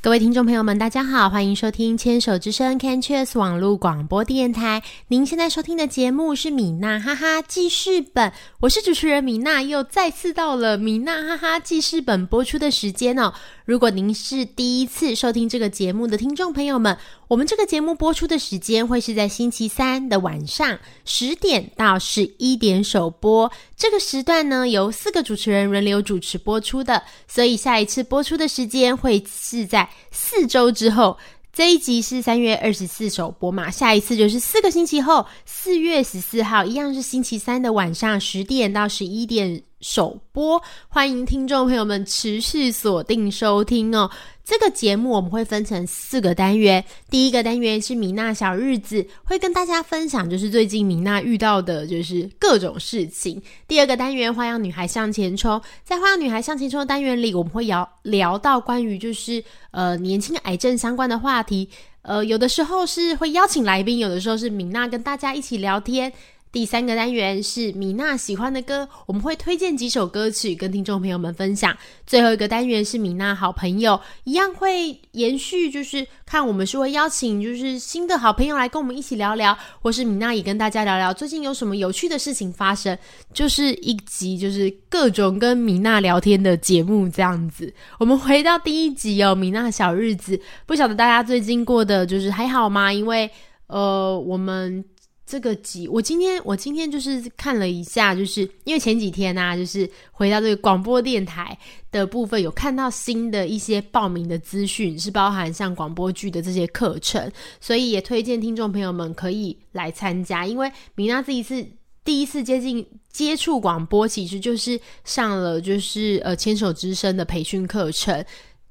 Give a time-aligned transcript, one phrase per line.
[0.00, 4.82] 各位听众朋友们，大家好，欢迎收听牵手之声 c a n c h e s 网络广播电台。
[5.08, 13.32] 您现在收听的节目是米娜哈哈记事本，我是主持人米娜，又再次到了米娜哈哈记事本播出的时间哦。
[13.64, 23.50] 如果您是第一次收听这个节目的听众朋友们，我们这个节目播出的时间会是在星期三的晚上十点到十一点首播。
[23.76, 31.16] 这个时段呢，由四个主持人轮流主持播出的，所以下一次播出的时间会是在四周之后。
[31.54, 40.62] 这一集是三月二十四首播嘛，下一次就是四个星期后，四月十四号，一样是星期三的晚上十点到十一点首播。
[40.88, 44.10] 欢迎听众朋友们持续锁定收听哦。
[44.44, 53.40] 这个节目我们会分成四个单元，第一个单元是米娜小日子，会跟大家分享就是最近米娜遇到的就是各种事情。
[53.68, 61.68] 第二个单元花样女孩向前冲，在花样女孩向前冲的单元里，我们会聊聊到关于就是呃年轻癌症相关的话题，
[62.02, 66.12] 呃有的时候是会邀请来宾，有的时候是米娜跟大家一起聊天。
[66.52, 71.74] 第三个单元是米娜喜欢的歌，我们会推荐几首歌曲跟听众朋友们分享。
[72.06, 82.98] 最后一个单元是米娜好朋友，一样会延续，就是看我们是会邀请就是新的好朋友来跟我们一起聊聊，或是米娜也跟大家聊聊最近有什么有趣的事情发生，
[83.32, 87.72] 就是一集就是各种跟米娜聊天的节目这样子。
[87.98, 92.92] 我们回到第一集哦，米娜小日子，不晓得大家最近过的就是还好吗？
[92.92, 93.30] 因为
[93.68, 94.84] 呃，我们。
[95.32, 101.58] 这个集，我今天我今天就是看了一下，就是因为前几天呢，就是回到这个广播电台
[101.90, 107.32] 的部分，有看到新的一些报名的资讯，是包含像广播剧的这些课程，
[107.62, 110.44] 所以也推荐听众朋友们可以来参加。
[110.44, 111.66] 因为米娜这一次
[112.04, 118.22] 第一次接近接触广播，其实就是上了就是呃牵手之声的培训课程。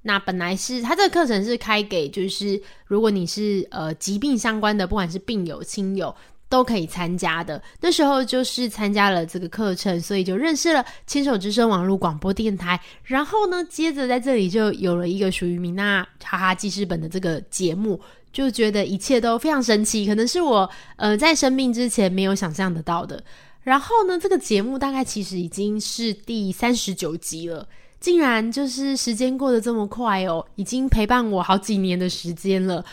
[0.04, 6.16] 那本来是他这个课程是开给就是如果你是呃疾病相关的，不管是病友亲友。
[6.52, 7.64] 都可以参加的。
[7.80, 12.78] 那时候就是参加了这个课程，所以就认识了牵手之声网络广播电台。
[13.06, 17.98] 然后呢，接着在这里就有了一个属于米娜哈哈记事本的这个节目，
[18.34, 23.24] 就觉得一切都非常神奇，可能是我呃在生病之前没有想象得到的。
[23.64, 27.66] 然后呢，这个节目大概其实已经是第三十九集了，
[28.02, 32.84] 竟然就是时间过得这么快哦，已经陪伴我好几年的时间了。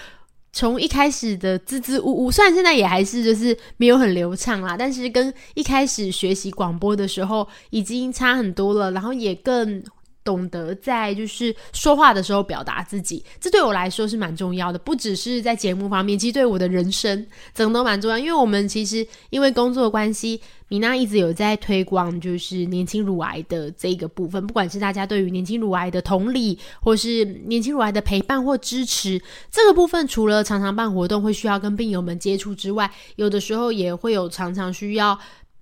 [0.52, 9.82] 从一开始的支支吾吾，虽然现在也还是就是没有很流畅啦，但是跟一开始学习广播的时候已经差很多了，然后也更。
[10.28, 14.78] 懂得在就是说话的时候表达自己，这对我来说是蛮重要的。
[14.78, 18.18] 不只是在节目方面，其实对我的人生整个都蛮重要。
[18.18, 24.46] 因为我们其实因为工作关系，米娜一直有在推广就是年轻乳癌的这个部分。
[24.46, 29.18] 不管是大家对于年轻乳癌的同理，或是年轻乳癌的陪伴或支持，
[29.50, 35.18] 这个部分除了常常办活动会需要跟病友们接触之外，有的时候也会有常常需要。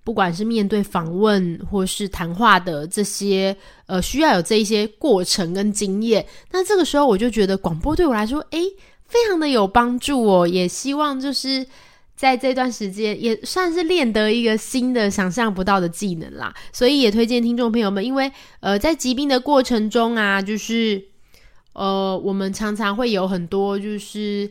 [0.07, 3.57] 不管是面对访问或是谈话的这些，
[3.87, 6.25] 呃，需要有这一些过程跟经验。
[6.53, 8.63] 那这个时候，我就觉得广播对我来说，诶，
[9.09, 10.47] 非常的有帮助哦。
[10.47, 11.67] 也希望就是
[12.15, 16.55] 在这段时间，也算是练得一个新的、想象不到的技能啦。
[16.73, 18.31] 所以也推荐听众朋友们，因为
[18.61, 21.03] 呃，在疾病的过程中啊，就是
[21.73, 24.49] 呃，我们常常会有很多，就是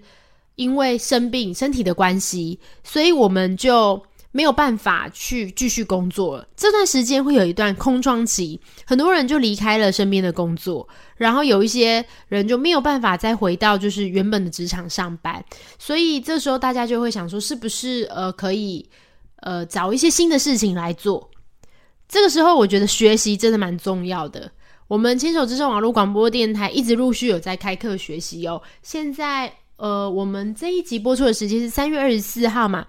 [0.56, 4.03] 因为生病、身体的关系，所以我们就。
[4.35, 10.85] 没有办法去继续工作了，这段时间会有一段空窗期，很多人就离开了身边的工作，
[11.15, 15.41] 然后有一些人就没有办法再回到就是原本的职场上班，
[15.79, 18.85] 所以这时候大家就会想说，是不是呃可以
[19.37, 21.31] 呃找一些新的事情来做？
[22.09, 24.51] 这个时候我觉得学习真的蛮重要的。
[24.89, 28.61] 我们牵手之声网络广播电台一直陆续有在开课学习哦。
[28.83, 32.85] 现在呃我们这一集播出的时间是三月二十四号嘛。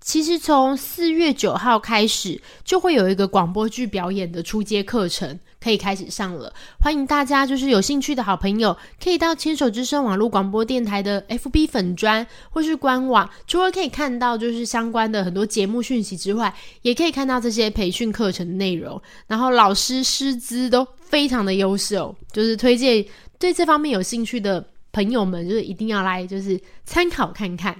[0.00, 6.52] 其实从四月九号开始，就会有一个广播剧表演的初阶课程可以开始上了。
[6.80, 19.00] 欢迎大家，就是有兴趣的好朋友，可以到牵手之声网络广播电台的 FB 粉砖或是官网，除了可以看到就是相关的很多节目讯息之外，也可以看到这些培训课程的内容。
[19.26, 23.04] 然后老师师资都非常的优秀，就是推荐
[23.38, 27.76] 对这方面有兴趣的朋友们，就是一定要来就是参考看看。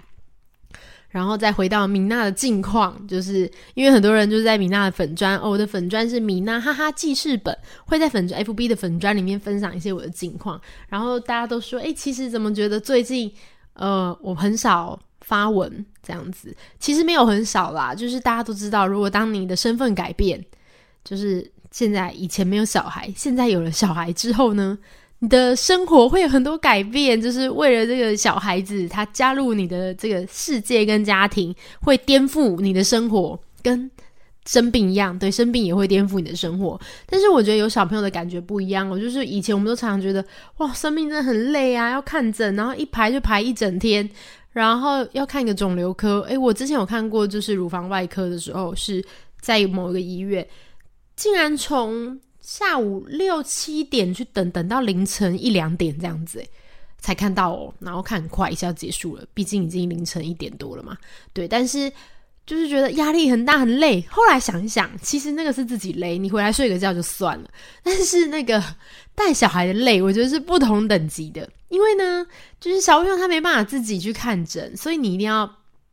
[1.11, 10.61] 然后再回到米娜的近况，就是因为很多人就是在米娜的粉砖，哦，我的粉砖是米娜哈哈记事本，会在粉砖 FB 的粉砖里面分享一些我的近况。
[10.89, 13.31] 然后大家都说，哎，其实怎么觉得最近，
[13.73, 20.41] 呃，我很少发文这样子，其实没有很少啦，就是大家都知道，如果当你的身份改变，
[21.03, 24.79] 就是现在以前没有小孩，现在有了小孩之后呢？
[25.23, 33.91] 你的生活会有很多改变，就是为了这个小孩子，他加入你的这个世界跟家庭，会颠覆你的生活，跟
[34.47, 35.19] 生病一样。
[35.19, 36.81] 对，生病也会颠覆你的生活。
[37.05, 40.25] 但是我觉得有小朋友的感觉不一样哦，就是以前我们都常常觉得，
[40.57, 44.09] 哇，生病真的很累啊，要看诊，然后一排就排一整天，
[44.53, 46.23] 然后要看一个肿瘤科。
[46.23, 49.05] 诶，我之前有看过，就是乳房外科的时候，是
[49.39, 50.49] 在某一个医院，
[51.15, 52.19] 竟然从。
[52.41, 56.45] 下午六七点去等，等到凌晨一两点这样子，
[56.99, 57.73] 才看到哦。
[57.79, 60.97] 然后看很快一下结束了，毕竟已经凌晨一点多了嘛。
[61.33, 61.93] 对，但是
[62.47, 64.05] 就是觉得压力很大，很累。
[64.11, 67.51] 后来想一想，其实那个是自己累，你回来睡个觉就算了。
[67.83, 68.63] 但是那个
[69.15, 71.49] 带小孩的累，我觉得是不同等级的。
[71.69, 72.27] 因为呢，
[72.59, 75.49] 就是小朋友他没办法自己去看诊，所以你一定要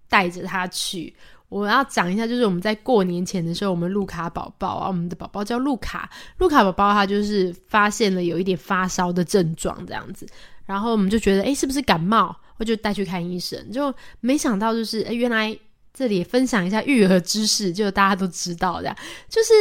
[0.09, 1.13] 带着他去。
[1.49, 10.27] 我要讲一下，就是我们在过年前的时候，我们路卡宝宝啊，我们的宝宝叫路卡，路卡宝宝他就是发现了有一点发烧的症状这样子，
[10.65, 12.35] 然后我们就觉得，哎，是不是感冒？
[12.57, 15.57] 我就带去看医生，就没想到就是，哎，原来
[15.93, 18.95] 这里分享一下育儿知识，就大家都知道的，
[19.29, 19.53] 就是。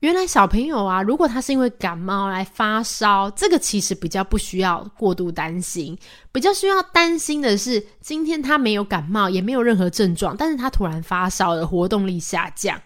[0.00, 5.98] 原来小朋友啊，如果他是因为感冒来发烧，这个其实比较不需要过度担心。
[6.30, 12.80] 比较需要担心的是，今天他没有感冒，也没有任何症状，但是他突然发烧了，活动力下降，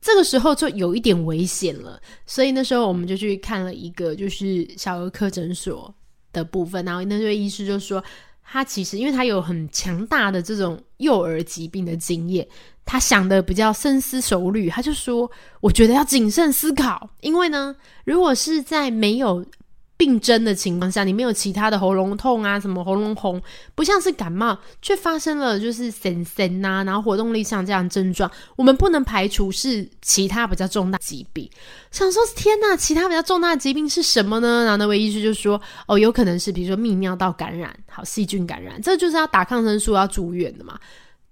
[0.00, 2.00] 这个时候就有一点危险了。
[2.24, 5.94] 所以那时候我们就去看了一个就是小儿科诊所
[6.32, 8.02] 的部分，然后那位医师就说。
[8.46, 12.46] 他其实，因为他有很强大的这种幼儿疾病的经验，
[12.84, 19.44] 他想的比较深思熟虑，他就说：“我觉得要谨慎思考，因为呢，如果是在没有。”
[19.96, 23.40] 病症的情况下，你没有其他的喉咙痛啊，什么喉咙红，
[23.76, 31.48] 不像是感冒，却发生了就是神神呐，然后活动力像这样症状，我们不能排除是其他比较重大疾病。
[31.92, 34.64] 想说天呐，其他比较重大疾病是什么呢？
[34.64, 40.76] 然后那位医师就说，哦，有可能是比如说泌尿道感染，好细菌感染，这就是要打抗生素要住院的嘛，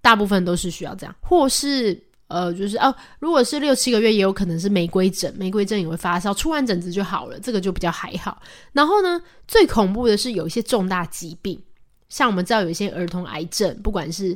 [0.02, 1.98] 大部分都是需要这样，或是。
[2.28, 8.40] 呃，就是哦，如果是六七个月，也有可能是玫瑰疹，玫瑰疹也会发烧，出完疹子就好了，这个就比较还好。
[8.72, 11.62] 然后呢，最恐怖的是有一些重大疾病，
[12.08, 14.34] 像我们知道有一些儿童癌症，不管是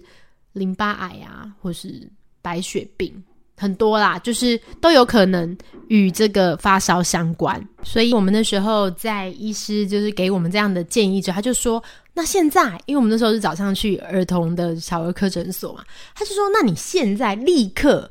[0.53, 2.07] 淋巴癌啊，或是
[2.43, 3.25] 白血病。
[3.57, 5.57] 很多啦，就是都有可能
[5.89, 11.83] 与这个发烧相关，所以我们那时候在医师就是给我们这样的建议之后，他就说：
[12.15, 15.83] 那现在，因为我们那时候是早上去儿童的小儿科诊所嘛，
[16.15, 18.11] 他就说：那你现在立刻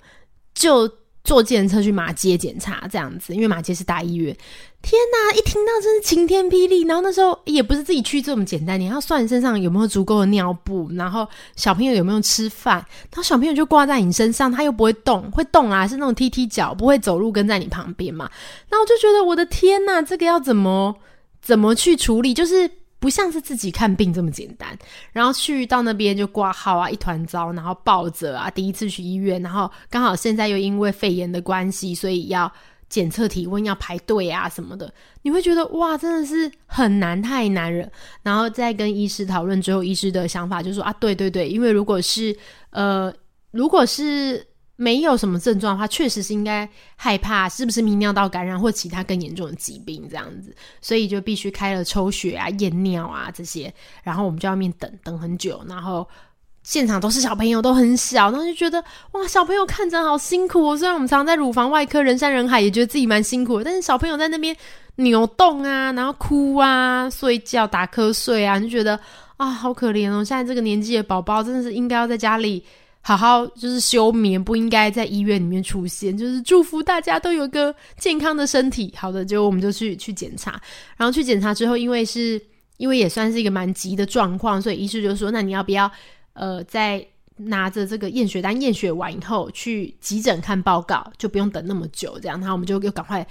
[0.53, 0.89] 就。
[1.25, 4.33] 坐检车去马街检查这样子，因为马街是大医院。
[4.81, 6.83] 天哪，一听到真是晴天霹雳。
[6.83, 18.29] 然后那时候也不是自己去这么简单，你要算身上有没有足够的尿布，然后小朋友有没有吃饭，然后小朋友就挂在你身上，他又不会动，会动啊，是那种踢踢脚，不会走路跟在你旁边嘛。
[18.70, 20.96] 那我就觉得我的天哪，这个要怎么
[21.41, 22.34] 怎么去处理？
[22.34, 22.70] 就是。
[23.05, 24.75] 不像是自己看病这么简单，
[25.12, 32.51] 然后去到那边就挂号啊，一团糟，然后抱着啊，第一次去医院，然后刚好现在又因为肺炎的关系，所以要
[32.89, 37.88] 检测体温，要排队啊什么的，你会觉得哇，真的是很难，太难了。
[38.24, 42.35] 然后再跟医师讨论之后，医师的想法就是说啊，对对对，因为如果是
[42.71, 43.13] 呃，
[43.51, 44.43] 如果是。
[44.77, 46.67] 没有什么症状的话，确实是应该
[46.98, 56.05] 害怕是不是泌尿道感染或其他更严重的疾病这样子，所以就必须开了抽血啊、验尿啊这些，然后我们就要面等等很久，然后
[56.63, 60.75] 现场都是小朋友，都很小，然后就觉得哇，小朋友看着好辛苦。
[60.75, 64.53] 虽然我们常常在乳房外科人山人海，也觉得自己蛮辛苦，但是小朋友在那边
[64.98, 69.00] 扭动啊，然后哭啊、睡觉、打瞌睡啊，就觉得
[69.38, 70.22] 啊，好可怜哦。
[70.22, 72.62] 现在这个年纪的宝宝真的是应该要在家里。
[73.07, 76.17] 好好就是休眠，不应该在医院里面出现。
[76.17, 78.91] 就是祝福大家都有个健康的身体。
[78.97, 80.59] 好的，就我们就去去检查，
[80.97, 82.41] 然后去检查之后，因为是
[82.77, 85.89] 因为也算是一个蛮急的状况，所以医师就说：“那你要不要
[86.33, 87.05] 呃，在
[87.38, 93.24] 拿着这个验血单验血完以后去急诊看报告，就不用等那么久。”这样，然后我们就又赶快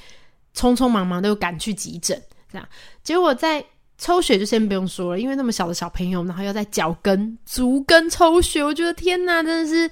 [0.55, 2.17] 匆匆忙忙的又赶去急诊，
[2.49, 2.69] 这样
[3.03, 3.65] 结果在
[3.97, 9.89] 抽血就先不用说了，因为那么小的小朋友，然后要在脚跟、足跟抽血，我觉得天哪，真的是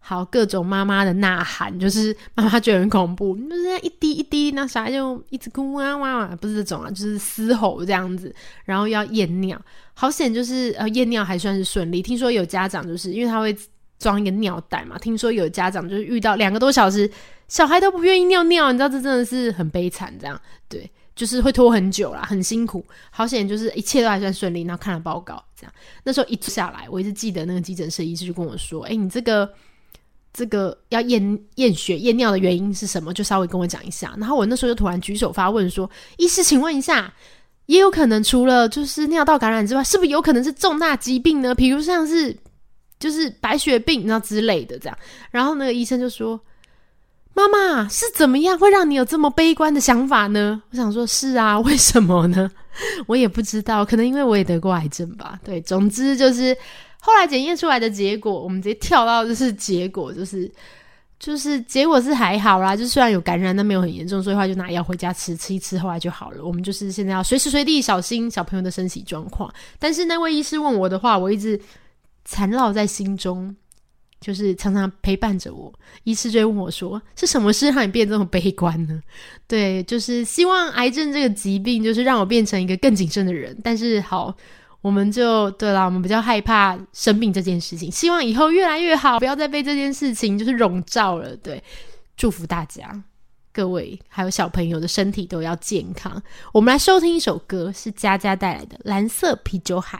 [0.00, 8.34] 好各种妈妈的呐喊，就是妈妈觉得很恐怖，就是一滴一滴，那小孩就一直哭啊哇哇，不是这种啊，就是嘶吼这样子，
[8.64, 9.58] 然后要验尿，
[9.94, 13.56] 好险就是呃验尿还算是顺利，听说有家长就是因为他会
[13.98, 17.10] 装一个尿袋嘛，听说有家长就是遇到两个多小时，
[17.48, 20.90] 小孩都不愿意尿尿，你知道这真的是很悲惨，这样对。
[21.16, 22.84] 就是会拖很久啦，很辛苦。
[23.10, 24.62] 好险，就是一切都还算顺利。
[24.62, 29.48] 然后看了报告，这样那时候一坐下来，我一直记得那个急诊室医师就跟我说：“哎，你这个
[30.32, 33.14] 这个要验验血验尿的原因是什么？
[33.14, 37.14] 就稍微跟我讲一下。”然后我那时候就突然举手发问说：“医师，请问一下，
[37.66, 41.54] 也有可能除了就是尿道感染之外，是不是有可能是重大疾病呢？
[41.54, 42.36] 比如像是
[42.98, 44.98] 就是白血病，然后之类的这样？”
[45.30, 46.40] 然后那个医生就说。
[47.34, 50.62] 妈妈是怎么样会让你有这么悲观的想法呢？
[50.70, 52.48] 我想说，是啊， 为什么呢？
[53.06, 55.38] 我也不知道，可能因为我也得过癌症吧。
[55.44, 56.56] 对，总之就是
[57.00, 60.50] 后来检验出来的结果，我们直接跳到就是结果，就是
[61.18, 66.44] 就是结果是还好啦，就虽然有感染，但没有很严重，所以话就拿药回家吃，吃一吃，后来就好了。
[66.44, 69.52] 我们就是现在要随时随地小心小朋友的身体状况。
[69.78, 71.60] 但是那位医师问我的话，我一直
[72.24, 73.54] 缠绕在心中。
[74.24, 75.70] 就是常常陪伴着我，
[76.04, 78.98] 医师就问我说：“是什么事让你变这么悲观呢？”
[79.46, 83.54] 对，就是希望癌症这个疾病，就是让我变成一个更谨慎的人。
[83.62, 84.34] 但是好，
[84.80, 91.36] 我们就对了，我们比较害怕生病这件事情，希望以后越来越好，不要再被这件事情就是笼罩了。
[91.36, 91.62] 对，
[92.16, 93.04] 祝福大家，
[93.52, 96.22] 各位还有小朋友的身体都要健康。
[96.50, 99.98] 我们来收听一首歌，是佳佳带来的《蓝色啤酒海》。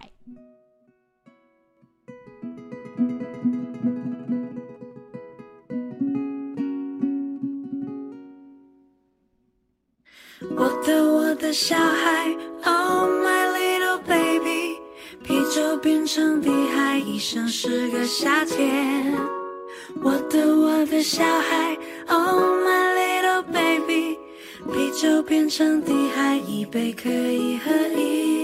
[11.55, 12.35] 小孩
[12.65, 14.81] ，Oh my little baby，
[15.23, 19.15] 啤酒变成地海，一生是个夏天。
[20.03, 24.19] 我的我的小孩，Oh my little baby，
[24.73, 28.44] 啤酒变成地海，一杯可以喝一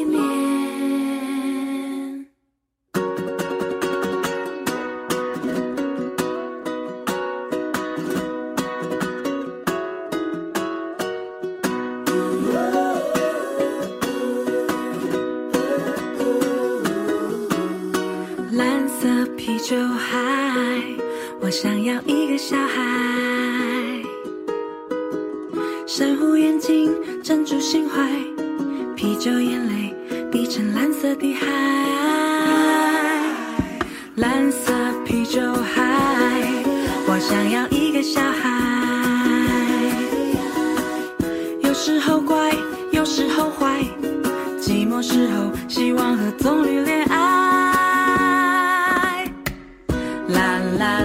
[21.80, 22.82] 想要一个小孩，
[25.86, 28.06] 珊瑚眼睛，珍珠心怀，
[28.94, 29.94] 啤酒眼泪
[30.30, 31.46] 滴成蓝色的海，
[34.16, 34.74] 蓝色
[35.06, 36.42] 啤酒海。
[37.06, 38.50] 我想要一个小孩，
[41.62, 42.54] 有时候乖，
[42.92, 43.82] 有时候坏，
[44.60, 47.16] 寂寞时候希望和棕榈恋爱。
[50.28, 51.02] 啦啦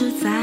[0.00, 0.39] 实在。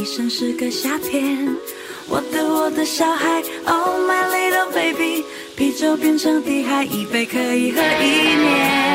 [0.00, 1.46] 一生是个夏天，
[2.08, 8.89] 我的我的小孩，Oh my little baby，啤酒变成地海，一杯可以喝一年。